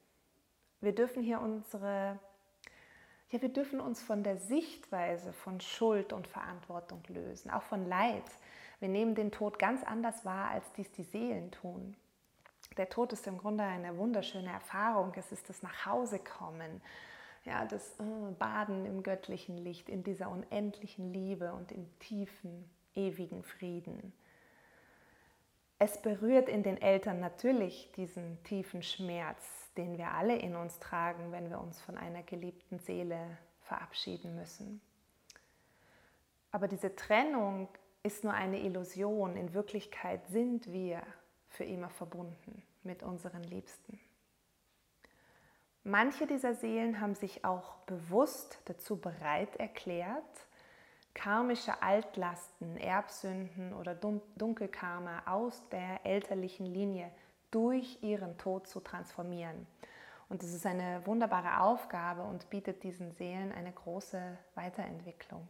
Wir 0.81 0.95
dürfen 0.95 1.23
hier 1.23 1.41
unsere, 1.41 2.19
ja, 3.31 3.41
wir 3.41 3.49
dürfen 3.49 3.81
uns 3.81 4.03
von 4.03 4.23
der 4.23 4.37
Sichtweise 4.37 5.33
von 5.33 5.61
Schuld 5.61 6.13
und 6.13 6.27
Verantwortung 6.27 7.03
lösen, 7.09 7.51
auch 7.51 7.63
von 7.63 7.87
Leid. 7.89 8.25
Wir 8.81 8.89
nehmen 8.89 9.15
den 9.15 9.31
Tod 9.31 9.59
ganz 9.59 9.85
anders 9.85 10.25
wahr, 10.25 10.51
als 10.51 10.73
dies 10.73 10.91
die 10.93 11.05
Seelen 11.05 11.51
tun. 11.53 11.97
Der 12.77 12.89
Tod 12.89 13.13
ist 13.13 13.27
im 13.27 13.39
Grunde 13.39 13.65
eine 13.65 13.97
wunderschöne 13.97 14.51
Erfahrung. 14.51 15.13
Es 15.17 15.33
ist 15.33 15.49
das 15.49 15.63
Nachhausekommen, 15.63 16.81
ja, 17.45 17.65
das 17.67 17.99
äh, 18.01 18.33
Baden 18.39 18.85
im 18.87 19.03
göttlichen 19.03 19.59
Licht, 19.59 19.89
in 19.89 20.03
dieser 20.03 20.31
unendlichen 20.31 21.13
Liebe 21.13 21.53
und 21.53 21.73
im 21.73 21.87
tiefen, 21.99 22.69
ewigen 22.95 23.43
Frieden. 23.43 24.13
Es 25.79 26.01
berührt 26.03 26.49
in 26.49 26.63
den 26.63 26.81
Eltern 26.81 27.21
natürlich 27.21 27.91
diesen 27.97 28.43
tiefen 28.45 28.83
Schmerz, 28.83 29.60
den 29.77 29.99
wir 29.99 30.13
alle 30.13 30.37
in 30.37 30.57
uns 30.57 30.79
tragen, 30.79 31.33
wenn 31.33 31.51
wir 31.51 31.61
uns 31.61 31.81
von 31.81 31.97
einer 31.97 32.23
geliebten 32.23 32.79
Seele 32.79 33.39
verabschieden 33.63 34.35
müssen. 34.37 34.81
Aber 36.51 36.69
diese 36.69 36.95
Trennung 36.97 37.69
ist 38.03 38.25
nur 38.25 38.33
eine 38.33 38.61
Illusion. 38.61 39.37
In 39.37 39.55
Wirklichkeit 39.55 40.27
sind 40.29 40.73
wir 40.73 41.03
für 41.49 41.65
immer 41.65 41.91
verbunden 41.91 42.63
mit 42.83 43.03
unseren 43.03 43.45
Liebsten. 43.45 44.01
Manche 45.83 46.27
dieser 46.27 46.55
Seelen 46.55 47.01
haben 47.01 47.15
sich 47.15 47.45
auch 47.45 47.77
bewusst 47.87 48.61
dazu 48.67 49.01
bereit 49.01 49.57
erklärt, 49.57 50.47
karmische 51.15 51.83
Altlasten, 51.83 52.77
Erbsünden 52.77 53.73
oder 53.73 53.95
Dunkelkarma 53.95 55.23
aus 55.27 55.69
der 55.71 56.05
elterlichen 56.05 56.67
Linie 56.67 57.11
durch 57.51 58.03
ihren 58.03 58.39
Tod 58.39 58.67
zu 58.67 58.81
transformieren. 58.81 59.67
Und 60.29 60.43
es 60.43 60.55
ist 60.55 60.65
eine 60.65 61.05
wunderbare 61.07 61.61
Aufgabe 61.61 62.23
und 62.23 62.49
bietet 62.51 62.85
diesen 62.85 63.11
Seelen 63.13 63.53
eine 63.53 63.73
große 63.73 64.39
Weiterentwicklung. 64.55 65.49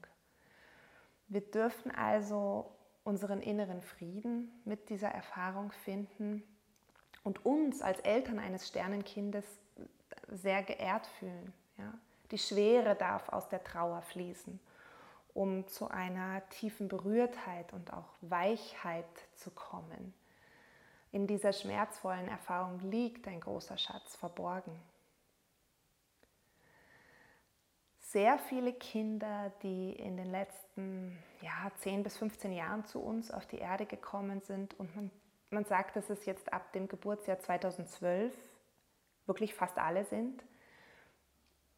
Wir 1.28 1.42
dürfen 1.42 1.90
also 1.90 2.70
unseren 3.04 3.40
inneren 3.42 3.82
Frieden 3.82 4.50
mit 4.64 4.88
dieser 4.88 5.08
Erfahrung 5.08 5.72
finden 5.72 6.42
und 7.24 7.44
uns 7.44 7.82
als 7.82 8.00
Eltern 8.00 8.38
eines 8.38 8.68
Sternenkindes 8.68 9.44
sehr 10.28 10.62
geehrt 10.62 11.06
fühlen. 11.06 11.52
Ja? 11.76 11.92
Die 12.30 12.38
Schwere 12.38 12.94
darf 12.94 13.28
aus 13.28 13.48
der 13.48 13.62
Trauer 13.62 14.02
fließen, 14.02 14.60
um 15.34 15.66
zu 15.68 15.88
einer 15.88 16.48
tiefen 16.50 16.88
Berührtheit 16.88 17.72
und 17.72 17.92
auch 17.92 18.08
Weichheit 18.20 19.04
zu 19.34 19.50
kommen. 19.50 20.14
In 21.12 21.26
dieser 21.26 21.52
schmerzvollen 21.52 22.28
Erfahrung 22.28 22.78
liegt 22.80 23.26
ein 23.26 23.40
großer 23.40 23.76
Schatz 23.76 24.14
verborgen. 24.16 24.80
Sehr 27.98 28.38
viele 28.38 28.72
Kinder, 28.72 29.52
die 29.62 29.92
in 29.92 30.16
den 30.16 30.30
letzten 30.30 31.16
ja, 31.42 31.70
10 31.78 32.02
bis 32.02 32.16
15 32.16 32.52
Jahren 32.52 32.84
zu 32.84 33.00
uns 33.00 33.30
auf 33.30 33.46
die 33.46 33.58
Erde 33.58 33.86
gekommen 33.86 34.40
sind 34.40 34.78
und 34.78 34.94
man, 34.94 35.10
man 35.50 35.64
sagt, 35.64 35.96
dass 35.96 36.10
es 36.10 36.26
jetzt 36.26 36.52
ab 36.52 36.72
dem 36.72 36.88
Geburtsjahr 36.88 37.38
2012 37.38 38.34
wirklich 39.26 39.54
fast 39.54 39.78
alle 39.78 40.04
sind, 40.04 40.42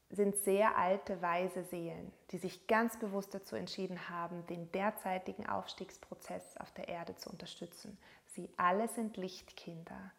sind 0.09 0.37
sehr 0.37 0.77
alte, 0.77 1.21
weise 1.23 1.65
Seelen, 1.65 2.13
die 2.31 2.39
sich 2.39 2.67
ganz 2.67 2.99
bewusst 2.99 3.35
dazu 3.35 3.57
entschieden 3.57 4.11
haben, 4.11 4.47
den 4.47 4.71
derzeitigen 4.73 5.47
Aufstiegsprozess 5.47 6.57
auf 6.59 6.71
der 6.73 6.89
Erde 6.89 7.17
zu 7.17 7.31
unterstützen. 7.31 7.99
Sie 8.35 8.49
alle 8.57 8.89
sind 8.89 9.17
Lichtkinder. 9.17 10.13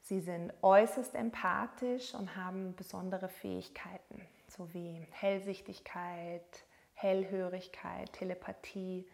Sie 0.00 0.20
sind 0.20 0.52
äußerst 0.62 1.14
empathisch 1.14 2.14
und 2.14 2.34
haben 2.36 2.74
besondere 2.74 3.28
Fähigkeiten, 3.28 4.20
sowie 4.48 5.06
Hellsichtigkeit, 5.12 6.64
Hellhörigkeit, 6.94 8.12
Telepathie. 8.12 9.06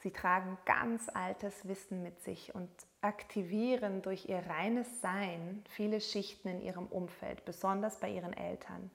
Sie 0.00 0.10
tragen 0.10 0.58
ganz 0.66 1.08
altes 1.08 1.66
Wissen 1.66 2.02
mit 2.02 2.20
sich 2.22 2.54
und 2.54 2.70
aktivieren 3.00 4.02
durch 4.02 4.28
ihr 4.28 4.44
reines 4.46 5.00
Sein 5.00 5.64
viele 5.70 6.02
Schichten 6.02 6.48
in 6.48 6.60
ihrem 6.60 6.86
Umfeld, 6.86 7.46
besonders 7.46 7.98
bei 7.98 8.10
ihren 8.10 8.34
Eltern. 8.34 8.90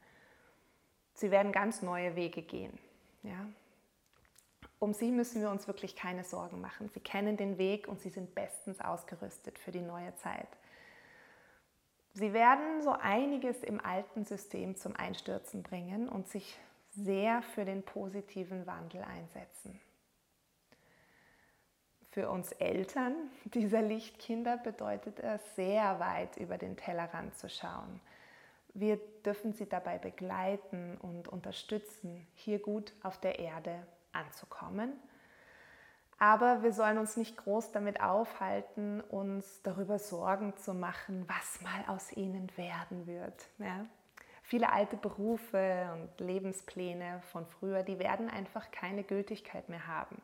Sie 1.16 1.32
werden 1.32 1.52
ganz 1.52 1.82
neue 1.82 2.16
Wege 2.16 2.44
gehen. 2.44 2.78
Ja? 3.24 3.48
Um 4.80 4.94
sie 4.94 5.12
müssen 5.12 5.42
wir 5.42 5.50
uns 5.50 5.68
wirklich 5.68 5.96
keine 5.96 6.24
Sorgen 6.24 6.62
machen. 6.62 6.90
Sie 6.90 7.00
kennen 7.00 7.38
den 7.38 7.58
Weg 7.58 7.88
und 7.88 8.02
sie 8.02 8.10
sind 8.10 8.36
bestens 8.36 8.82
ausgerüstet 8.82 9.58
für 9.58 9.72
die 9.72 9.82
neue 9.82 10.14
Zeit. 10.16 10.50
Sie 12.14 12.34
werden 12.34 12.82
so 12.82 12.92
einiges 12.92 13.64
im 13.64 13.84
alten 13.84 14.26
System 14.26 14.78
zum 14.78 14.96
Einstürzen 14.96 15.64
bringen 15.64 16.08
und 16.08 16.28
sich 16.30 16.58
sehr 16.92 17.42
für 17.42 17.66
den 17.66 17.84
positiven 17.84 18.66
Wandel 18.66 19.04
einsetzen. 19.04 19.80
Für 22.12 22.30
uns 22.30 22.54
Eltern 22.54 23.14
dieser 23.46 23.82
Lichtkinder 23.82 24.58
bedeutet 24.58 25.20
es, 25.20 25.42
sehr 25.56 26.00
weit 26.00 26.38
über 26.38 26.58
den 26.58 26.78
Tellerrand 26.78 27.38
zu 27.38 27.50
schauen. 27.50 28.00
Wir 28.74 28.98
dürfen 29.26 29.54
sie 29.54 29.68
dabei 29.68 29.98
begleiten 29.98 30.98
und 31.02 31.28
unterstützen, 31.28 32.26
hier 32.36 32.60
gut 32.60 32.94
auf 33.04 33.20
der 33.20 33.40
Erde 33.40 33.86
anzukommen. 34.16 34.94
Aber 36.18 36.64
wir 36.64 36.72
sollen 36.72 36.98
uns 36.98 37.18
nicht 37.18 37.36
groß 37.38 37.72
damit 37.72 38.02
aufhalten, 38.02 39.02
uns 39.02 39.62
darüber 39.64 40.00
Sorgen 40.00 40.56
zu 40.56 40.74
machen, 40.74 41.26
was 41.28 41.62
mal 41.62 41.94
aus 41.94 42.12
ihnen 42.14 42.50
werden 42.58 43.06
wird. 43.06 43.48
Ja? 43.58 43.86
Viele 44.42 44.72
alte 44.72 44.96
Berufe 44.96 45.90
und 45.94 46.26
Lebenspläne 46.26 47.22
von 47.32 47.46
früher, 47.46 47.84
die 47.84 48.00
werden 48.00 48.30
einfach 48.30 48.72
keine 48.72 49.04
Gültigkeit 49.04 49.68
mehr 49.70 49.88
haben. 49.88 50.22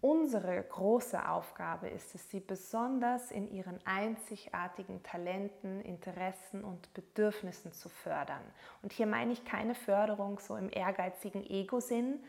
Unsere 0.00 0.62
große 0.62 1.28
Aufgabe 1.28 1.88
ist 1.88 2.14
es, 2.14 2.30
sie 2.30 2.38
besonders 2.38 3.32
in 3.32 3.50
ihren 3.50 3.84
einzigartigen 3.84 5.02
Talenten, 5.02 5.80
Interessen 5.80 6.62
und 6.62 6.94
Bedürfnissen 6.94 7.72
zu 7.72 7.88
fördern. 7.88 8.42
Und 8.80 8.92
hier 8.92 9.08
meine 9.08 9.32
ich 9.32 9.44
keine 9.44 9.74
Förderung 9.74 10.38
so 10.38 10.54
im 10.54 10.70
ehrgeizigen 10.70 11.44
Ego-Sinn, 11.44 12.20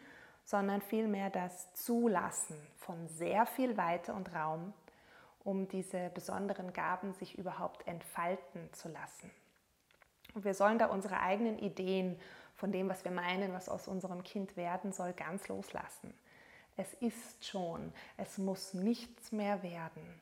sondern 0.50 0.82
vielmehr 0.82 1.30
das 1.30 1.72
Zulassen 1.76 2.58
von 2.78 3.08
sehr 3.08 3.46
viel 3.46 3.78
Weite 3.78 4.14
und 4.16 4.34
Raum, 4.34 4.74
um 5.44 5.68
diese 5.68 6.10
besonderen 6.16 6.74
Gaben 6.74 7.14
sich 7.14 7.38
überhaupt 7.38 7.88
entfalten 7.88 8.68
zu 8.74 8.90
lassen. 8.90 9.30
Und 10.34 10.46
wir 10.46 10.56
sollen 10.56 10.80
da 10.80 10.88
unsere 10.88 11.20
eigenen 11.20 11.60
Ideen 11.60 12.20
von 12.56 12.72
dem, 12.72 12.90
was 12.90 13.06
wir 13.06 13.12
meinen, 13.12 13.54
was 13.54 13.70
aus 13.70 13.88
unserem 13.88 14.24
Kind 14.24 14.58
werden 14.58 14.92
soll, 14.92 15.14
ganz 15.14 15.48
loslassen. 15.50 16.16
Es 16.78 16.96
ist 16.96 17.46
schon, 17.46 17.94
es 18.18 18.40
muss 18.40 18.74
nichts 18.74 19.32
mehr 19.32 19.62
werden. 19.62 20.20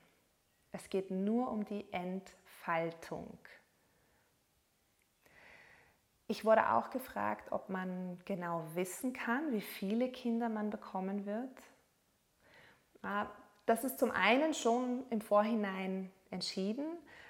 Es 0.73 0.89
geht 0.89 1.09
nur 1.09 1.49
um 1.49 1.63
die 1.63 1.85
Entfaltung. 1.93 3.37
Ich 6.27 6.43
wurde 6.43 6.71
auch 6.71 6.89
gefragt, 6.89 7.51
ob 7.51 7.69
man 7.69 8.19
genau 8.25 8.63
wissen 8.73 9.13
kann, 9.13 9.53
wie 9.53 9.61
viele 9.61 10.11
Kinder 10.11 10.49
man 10.49 10.69
bekommen 10.69 11.25
wird. 11.25 11.57
Ah, 13.01 13.27
das 13.65 13.85
ist 13.85 13.97
zum 13.97 14.11
einen 14.11 14.53
schon 14.53 15.05
im 15.09 15.21
Vorhinein 15.21 16.11
entschieden, 16.29 16.85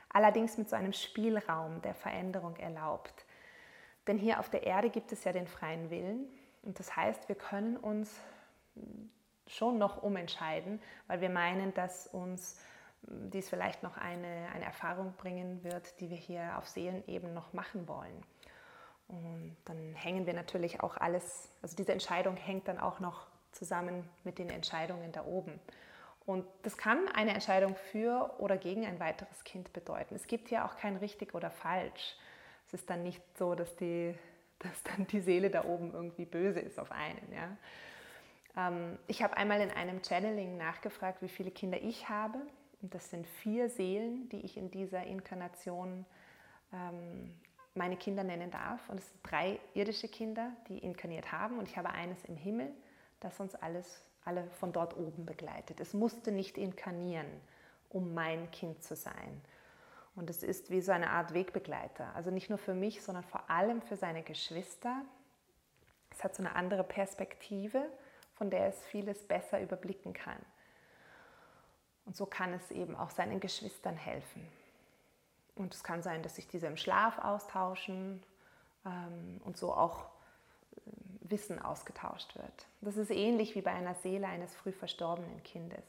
allerdings 0.10 0.58
mit 0.58 0.70
so 0.70 0.76
einem 0.76 0.94
Spielraum, 0.94 1.82
der 1.84 1.94
Veränderung 1.94 2.56
erlaubt. 2.56 3.26
Denn 4.08 4.18
hier 4.18 4.40
auf 4.40 4.50
der 4.50 4.64
Erde 4.64 4.90
gibt 4.90 5.12
es 5.12 5.24
ja 5.24 5.32
den 5.32 5.48
freien 5.48 5.90
Willen 5.92 6.26
und 6.64 6.80
das 6.80 6.96
heißt, 6.96 7.28
wir 7.28 7.36
können 7.36 7.78
uns 7.78 8.20
schon 9.48 9.78
noch 9.78 10.02
umentscheiden, 10.02 10.82
weil 11.08 11.22
wir 11.22 11.30
meinen, 11.30 11.74
dass 11.74 12.08
uns 12.08 12.60
dies 13.02 13.48
vielleicht 13.50 13.84
noch 13.84 13.98
eine, 13.98 14.50
eine 14.54 14.66
Erfahrung 14.66 15.14
bringen 15.18 15.64
wird, 15.64 16.00
die 16.00 16.10
wir 16.10 16.18
hier 16.18 16.58
auf 16.58 16.68
Seelenebene 16.68 17.34
noch 17.34 17.54
machen 17.54 17.88
wollen. 17.88 18.24
Und 19.08 19.56
dann 19.66 19.94
hängen 19.94 20.26
wir 20.26 20.34
natürlich 20.34 20.82
auch 20.82 20.98
alles, 20.98 21.50
also 21.62 21.76
diese 21.76 21.94
Entscheidung 21.94 22.36
hängt 22.36 22.68
dann 22.68 22.80
auch 22.80 23.00
noch 23.00 23.28
zusammen 23.52 24.08
mit 24.24 24.38
den 24.38 24.50
Entscheidungen 24.50 25.12
da 25.12 25.26
oben. 25.26 25.60
Und 26.26 26.46
das 26.64 26.78
kann 26.78 27.08
eine 27.08 27.34
Entscheidung 27.34 27.76
für 27.92 28.36
oder 28.40 28.58
gegen 28.58 28.86
ein 28.86 29.00
weiteres 29.00 29.46
Kind 29.46 29.72
bedeuten. 29.72 30.14
Es 30.14 30.28
gibt 30.28 30.50
hier 30.50 30.66
auch 30.66 30.76
kein 30.76 30.98
richtig 30.98 31.34
oder 31.34 31.50
falsch. 31.50 32.18
Es 32.68 32.74
ist 32.74 32.90
dann 32.90 33.04
nicht 33.04 33.22
so, 33.38 33.56
dass, 33.56 33.76
die, 33.78 34.14
dass 34.60 34.84
dann 34.84 35.08
die 35.08 35.22
Seele 35.22 35.50
da 35.50 35.64
oben 35.64 35.94
irgendwie 35.94 36.26
böse 36.26 36.60
ist 36.60 36.80
auf 36.80 36.92
einen. 36.92 37.32
Ja? 37.32 37.58
Ähm, 38.68 39.00
ich 39.08 39.24
habe 39.24 39.38
einmal 39.38 39.62
in 39.62 39.72
einem 39.72 40.04
Channeling 40.04 40.58
nachgefragt, 40.58 41.22
wie 41.22 41.30
viele 41.30 41.52
Kinder 41.52 41.82
ich 41.82 42.10
habe. 42.10 42.40
Und 42.82 42.94
das 42.94 43.10
sind 43.10 43.26
vier 43.26 43.70
Seelen, 43.70 44.28
die 44.30 44.42
ich 44.42 44.58
in 44.58 44.70
dieser 44.70 45.04
Inkarnation 45.04 46.06
ähm, 46.74 47.34
meine 47.78 47.98
Kinder 47.98 48.24
nennen 48.24 48.52
darf. 48.52 48.90
Und 48.90 49.00
es 49.00 49.08
sind 49.08 49.20
drei 49.24 49.60
irdische 49.74 50.08
Kinder, 50.08 50.52
die 50.68 50.80
inkarniert 50.80 51.32
haben. 51.32 51.60
Und 51.60 51.68
ich 51.68 51.78
habe 51.78 51.90
eines 51.90 52.24
im 52.26 52.36
Himmel, 52.36 52.72
das 53.20 53.40
uns 53.40 53.56
alles, 53.56 54.04
alle 54.26 54.44
von 54.60 54.74
dort 54.74 54.98
oben 54.98 55.26
begleitet. 55.26 55.80
Es 55.80 55.94
musste 55.94 56.32
nicht 56.32 56.58
inkarnieren, 56.58 57.28
um 57.90 58.14
mein 58.14 58.52
Kind 58.52 58.84
zu 58.84 58.96
sein. 58.96 59.42
Und 60.16 60.30
es 60.30 60.44
ist 60.44 60.72
wie 60.72 60.82
so 60.82 60.92
eine 60.92 61.12
Art 61.12 61.34
Wegbegleiter. 61.34 62.14
Also 62.16 62.32
nicht 62.32 62.50
nur 62.50 62.58
für 62.58 62.74
mich, 62.74 63.04
sondern 63.04 63.24
vor 63.24 63.50
allem 63.50 63.82
für 63.82 63.96
seine 63.96 64.24
Geschwister. 64.24 65.04
Es 66.10 66.24
hat 66.24 66.36
so 66.36 66.44
eine 66.44 66.56
andere 66.56 66.84
Perspektive 66.84 67.88
von 68.38 68.52
der 68.52 68.68
es 68.68 68.86
vieles 68.86 69.24
besser 69.24 69.60
überblicken 69.62 70.14
kann. 70.14 70.38
Und 72.06 72.16
so 72.16 72.26
kann 72.26 72.54
es 72.54 72.72
eben 72.72 72.96
auch 72.96 73.10
seinen 73.10 73.40
Geschwistern 73.40 73.98
helfen. 73.98 74.48
Und 75.58 75.74
es 75.74 75.84
kann 75.84 76.02
sein, 76.02 76.24
dass 76.24 76.36
sich 76.36 76.48
diese 76.48 76.68
im 76.68 76.78
Schlaf 76.78 77.18
austauschen 77.20 78.24
ähm, 78.86 79.42
und 79.44 79.58
so 79.58 79.74
auch 79.74 80.06
äh, 80.76 80.92
Wissen 81.22 81.62
ausgetauscht 81.62 82.36
wird. 82.36 82.68
Das 82.82 82.98
ist 82.98 83.12
ähnlich 83.12 83.56
wie 83.56 83.62
bei 83.62 83.72
einer 83.72 83.96
Seele 83.96 84.28
eines 84.28 84.56
früh 84.56 84.72
verstorbenen 84.72 85.44
Kindes. 85.44 85.84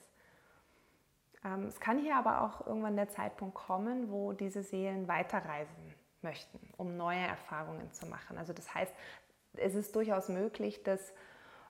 Ähm, 1.45 1.67
es 1.67 1.81
kann 1.81 1.99
hier 1.99 2.17
aber 2.17 2.43
auch 2.43 2.67
irgendwann 2.67 2.97
der 2.97 3.09
Zeitpunkt 3.09 3.55
kommen, 3.55 4.11
wo 4.11 4.33
diese 4.33 4.63
Seelen 4.63 5.09
weiterreisen 5.09 5.95
möchten, 6.23 6.59
um 6.77 6.97
neue 6.97 7.21
Erfahrungen 7.21 7.93
zu 7.93 8.07
machen. 8.07 8.39
Also 8.39 8.53
das 8.53 8.75
heißt, 8.75 8.93
es 9.55 9.75
ist 9.75 9.95
durchaus 9.95 10.29
möglich, 10.29 10.83
dass 10.83 11.13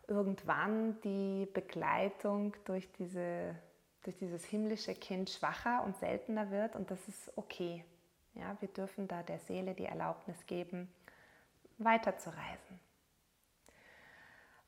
irgendwann 0.07 1.01
die 1.03 1.47
Begleitung 1.53 2.55
durch, 2.65 2.91
diese, 2.93 3.55
durch 4.09 4.17
dieses 4.17 4.43
himmlische 4.43 4.95
Kind 4.95 5.29
schwacher 5.29 5.83
und 5.85 5.95
seltener 5.99 6.51
wird 6.51 6.77
und 6.77 6.91
das 6.91 7.09
ist 7.09 7.31
okay. 7.37 7.85
Ja, 8.33 8.57
wir 8.61 8.69
dürfen 8.69 9.07
da 9.07 9.23
der 9.23 9.39
Seele 9.39 9.75
die 9.75 9.85
Erlaubnis 9.85 10.47
geben, 10.47 10.91
weiterzureisen. 11.77 12.81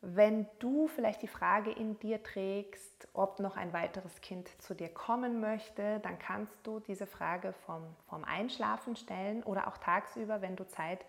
Wenn 0.03 0.47
du 0.59 0.89
vielleicht 0.89 1.23
die 1.23 1.29
Frage 1.29 1.71
in 1.71 1.99
dir 2.01 2.23
trägst, 2.23 3.09
ob 3.15 3.41
noch 3.41 3.57
ein 3.57 3.73
weiteres 3.73 4.21
Kind 4.21 4.49
zu 4.61 4.75
dir 4.75 4.91
kommen 4.91 5.41
möchte, 5.41 6.01
dann 6.01 6.19
kannst 6.19 6.55
du 6.63 6.79
diese 6.81 7.07
Frage 7.07 7.55
vom, 7.65 7.83
vom 8.09 8.25
Einschlafen 8.25 8.95
stellen 8.95 9.43
oder 9.43 9.69
auch 9.69 9.79
tagsüber, 9.79 10.43
wenn 10.43 10.57
du 10.57 10.67
Zeit 10.69 11.07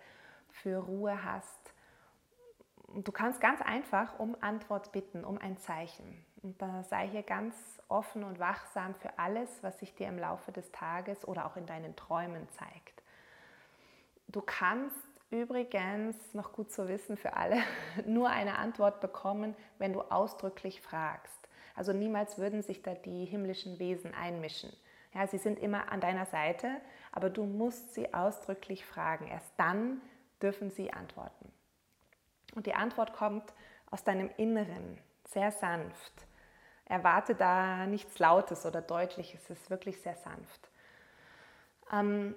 für 0.48 0.78
Ruhe 0.78 1.26
hast 1.26 1.74
du 2.96 3.12
kannst 3.12 3.42
ganz 3.42 3.62
einfach 3.62 4.20
um 4.20 4.36
Antwort 4.42 4.92
bitten, 4.92 5.24
um 5.24 5.38
ein 5.38 5.58
Zeichen. 5.58 6.26
Und 6.44 6.62
da 6.62 6.84
sei 6.84 7.08
hier 7.08 7.24
ganz 7.24 7.56
offen 7.88 8.24
und 8.24 8.40
wachsam 8.40 8.96
für 8.96 9.20
alles, 9.20 9.50
was 9.62 9.80
sich 9.80 9.94
dir 9.94 10.08
im 10.08 10.18
Laufe 10.18 10.52
des 10.52 10.72
Tages 10.72 11.28
oder 11.28 11.46
auch 11.46 11.56
in 11.56 11.66
deinen 11.66 11.96
Träumen 11.96 12.48
zeigt. 12.50 13.04
Du 14.28 14.42
kannst 14.42 14.96
übrigens, 15.30 16.16
noch 16.34 16.52
gut 16.52 16.72
zu 16.72 16.88
wissen 16.88 17.18
für 17.18 17.34
alle, 17.34 17.58
nur 18.06 18.30
eine 18.30 18.58
Antwort 18.58 19.00
bekommen, 19.02 19.56
wenn 19.78 19.94
du 19.94 20.02
ausdrücklich 20.02 20.82
fragst. 20.82 21.50
Also 21.76 21.94
niemals 21.94 22.38
würden 22.38 22.62
sich 22.62 22.82
da 22.82 22.94
die 22.94 23.26
himmlischen 23.26 23.80
Wesen 23.80 24.14
einmischen. 24.14 24.72
Ja, 25.14 25.28
sie 25.28 25.38
sind 25.38 25.60
immer 25.60 25.92
an 25.92 26.02
deiner 26.02 26.26
Seite, 26.26 26.70
aber 27.12 27.30
du 27.30 27.46
musst 27.46 27.94
sie 27.94 28.14
ausdrücklich 28.14 28.86
fragen. 28.86 29.28
Erst 29.28 29.52
dann 29.58 30.02
dürfen 30.42 30.70
sie 30.72 30.92
antworten. 30.92 31.52
Und 32.56 32.66
die 32.66 32.74
Antwort 32.74 33.14
kommt 33.14 33.54
aus 33.90 34.04
deinem 34.04 34.30
Inneren, 34.38 34.98
sehr 35.26 35.52
sanft. 35.52 36.28
Erwarte 36.92 37.36
da 37.36 37.88
nichts 37.88 38.20
Lautes 38.20 38.66
oder 38.66 38.82
Deutliches, 38.82 39.42
es 39.50 39.62
ist 39.62 39.70
wirklich 39.70 40.02
sehr 40.02 40.18
sanft. 40.18 40.70
Ähm, 41.92 42.36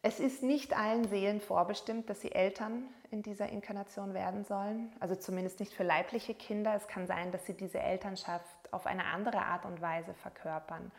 es 0.00 0.18
ist 0.18 0.42
nicht 0.42 0.74
allen 0.74 1.06
Seelen 1.08 1.42
vorbestimmt, 1.42 2.08
dass 2.08 2.22
sie 2.22 2.32
Eltern 2.32 2.84
in 3.10 3.22
dieser 3.22 3.50
Inkarnation 3.50 4.14
werden 4.14 4.44
sollen, 4.44 4.90
also 5.00 5.14
zumindest 5.14 5.60
nicht 5.60 5.74
für 5.74 5.82
leibliche 5.82 6.34
Kinder. 6.34 6.74
Es 6.74 6.88
kann 6.88 7.06
sein, 7.06 7.30
dass 7.30 7.44
sie 7.44 7.52
diese 7.52 7.78
Elternschaft 7.78 8.72
auf 8.72 8.86
eine 8.86 9.04
andere 9.04 9.42
Art 9.42 9.66
und 9.66 9.82
Weise 9.82 10.14
verkörpern, 10.14 10.90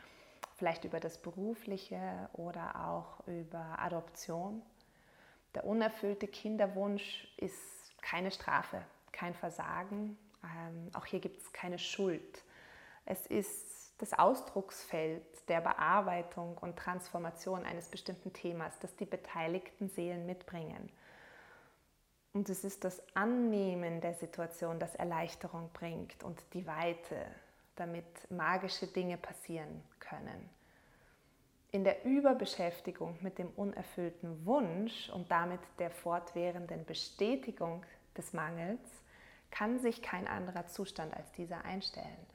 vielleicht 0.56 0.84
über 0.84 1.00
das 1.00 1.18
Berufliche 1.18 2.30
oder 2.34 2.88
auch 2.88 3.26
über 3.28 3.80
Adoption. 3.80 4.62
Der 5.56 5.66
unerfüllte 5.66 6.28
Kinderwunsch 6.28 7.28
ist 7.38 7.58
keine 8.04 8.30
Strafe, 8.30 8.84
kein 9.12 9.34
Versagen. 9.34 10.20
Ähm, 10.44 10.92
auch 10.94 11.06
hier 11.06 11.20
gibt 11.20 11.42
es 11.42 11.52
keine 11.52 11.80
Schuld. 11.80 12.44
Es 13.06 13.26
ist 13.28 13.94
das 13.98 14.14
Ausdrucksfeld 14.14 15.24
der 15.48 15.62
Bearbeitung 15.62 16.58
und 16.58 16.78
Transformation 16.78 17.66
eines 17.66 17.90
bestimmten 17.90 18.34
Themas, 18.34 18.80
das 18.80 18.96
die 18.96 19.06
beteiligten 19.06 19.90
Seelen 19.90 20.26
mitbringen. 20.26 20.92
Und 22.34 22.50
es 22.50 22.64
ist 22.64 22.84
das 22.84 23.02
Annehmen 23.14 24.02
der 24.02 24.14
Situation, 24.14 24.80
das 24.80 24.96
Erleichterung 24.96 25.70
bringt 25.74 26.24
und 26.24 26.42
die 26.54 26.66
Weite, 26.66 27.26
damit 27.76 28.06
magische 28.32 28.88
Dinge 28.88 29.18
passieren 29.18 29.84
können. 30.00 30.50
In 31.72 31.84
der 31.84 32.04
Überbeschäftigung 32.06 33.18
mit 33.22 33.38
dem 33.38 33.50
unerfüllten 33.52 34.46
Wunsch 34.46 35.10
und 35.10 35.30
damit 35.32 35.62
der 35.80 35.90
fortwährenden 35.90 36.86
Bestätigung 36.86 37.86
des 38.18 38.34
Mangels 38.34 38.82
kann 39.52 39.80
sich 39.80 40.02
kein 40.02 40.28
anderer 40.28 40.68
Zustand 40.68 41.14
als 41.14 41.32
dieser 41.34 41.64
einstellen. 41.66 42.26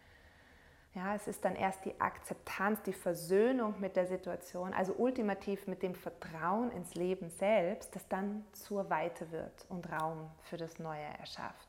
Ja, 0.97 1.15
es 1.15 1.29
ist 1.29 1.45
dann 1.45 1.57
erst 1.57 1.85
die 1.85 2.01
Akzeptanz, 2.01 2.83
die 2.85 2.95
Versöhnung 2.95 3.79
mit 3.81 3.97
der 3.97 4.07
Situation, 4.07 4.73
also 4.73 4.95
ultimativ 4.95 5.67
mit 5.67 5.83
dem 5.83 5.95
Vertrauen 5.95 6.73
ins 6.73 6.95
Leben 6.95 7.29
selbst, 7.29 7.95
das 7.95 8.09
dann 8.09 8.47
zur 8.53 8.89
Weite 8.89 9.31
wird 9.31 9.67
und 9.69 9.93
Raum 9.93 10.31
für 10.45 10.57
das 10.57 10.79
Neue 10.79 11.05
erschafft. 11.19 11.69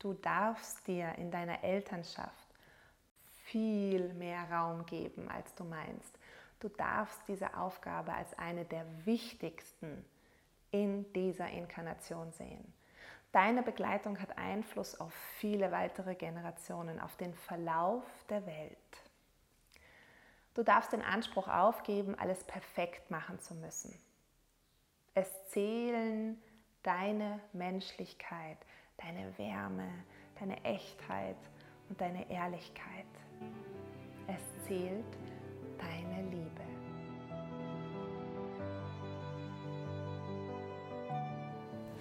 Du 0.00 0.12
darfst 0.12 0.88
dir 0.88 1.14
in 1.18 1.30
deiner 1.30 1.62
Elternschaft 1.62 2.48
viel 3.44 4.12
mehr 4.14 4.50
Raum 4.50 4.84
geben, 4.86 5.28
als 5.28 5.54
du 5.54 5.62
meinst. 5.62 6.18
Du 6.58 6.68
darfst 6.68 7.20
diese 7.28 7.56
Aufgabe 7.56 8.12
als 8.12 8.36
eine 8.40 8.64
der 8.64 8.84
wichtigsten 9.04 10.04
in 10.72 11.12
dieser 11.12 11.48
Inkarnation 11.48 12.32
sehen. 12.32 12.74
Deine 13.32 13.62
Begleitung 13.62 14.20
hat 14.20 14.38
Einfluss 14.38 14.98
auf 14.98 15.12
viele 15.12 15.70
weitere 15.70 16.14
Generationen, 16.14 16.98
auf 16.98 17.16
den 17.16 17.34
Verlauf 17.34 18.04
der 18.30 18.46
Welt. 18.46 18.78
Du 20.54 20.62
darfst 20.62 20.92
den 20.92 21.02
Anspruch 21.02 21.46
aufgeben, 21.46 22.14
alles 22.18 22.42
perfekt 22.44 23.10
machen 23.10 23.38
zu 23.38 23.54
müssen. 23.54 23.94
Es 25.14 25.30
zählen 25.48 26.40
deine 26.82 27.40
Menschlichkeit, 27.52 28.58
deine 28.96 29.36
Wärme, 29.38 29.88
deine 30.40 30.64
Echtheit 30.64 31.36
und 31.88 32.00
deine 32.00 32.30
Ehrlichkeit. 32.30 33.06
Es 34.26 34.66
zählt 34.66 35.04
deine 35.78 36.17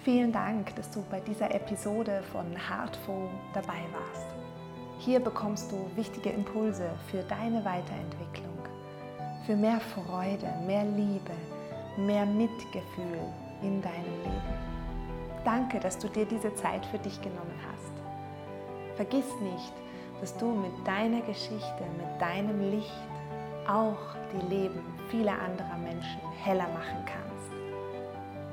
Vielen 0.03 0.31
Dank, 0.31 0.75
dass 0.75 0.89
du 0.91 1.03
bei 1.09 1.19
dieser 1.19 1.53
Episode 1.53 2.23
von 2.31 2.45
Heartful 2.55 3.29
dabei 3.53 3.81
warst. 3.91 4.25
Hier 4.99 5.19
bekommst 5.19 5.71
du 5.71 5.89
wichtige 5.95 6.29
Impulse 6.29 6.89
für 7.11 7.23
deine 7.23 7.63
Weiterentwicklung, 7.65 8.57
für 9.45 9.55
mehr 9.55 9.79
Freude, 9.79 10.47
mehr 10.65 10.85
Liebe, 10.85 11.33
mehr 11.97 12.25
Mitgefühl 12.25 13.19
in 13.61 13.81
deinem 13.81 14.23
Leben. 14.23 14.67
Danke, 15.43 15.79
dass 15.79 15.97
du 15.97 16.07
dir 16.07 16.25
diese 16.25 16.53
Zeit 16.55 16.85
für 16.85 16.99
dich 16.99 17.19
genommen 17.21 17.59
hast. 17.71 18.97
Vergiss 18.97 19.33
nicht, 19.41 19.73
dass 20.21 20.35
du 20.37 20.45
mit 20.45 20.87
deiner 20.87 21.21
Geschichte, 21.21 21.83
mit 21.97 22.21
deinem 22.21 22.71
Licht 22.71 22.91
auch 23.67 24.15
die 24.33 24.55
Leben 24.55 24.81
vieler 25.09 25.33
anderer 25.33 25.77
Menschen 25.77 26.21
heller 26.43 26.67
machen 26.69 27.03
kannst. 27.05 27.16